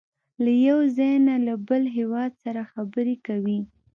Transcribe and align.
له 0.43 0.51
یو 0.67 0.79
ځای 0.97 1.15
نه 1.27 1.35
له 1.45 1.53
بل 1.67 1.83
هېواد 1.97 2.31
سره 2.43 2.61
خبرې 2.71 3.15
کوي. 3.27 3.59